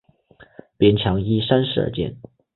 [0.77, 2.15] 边墙依山势而建。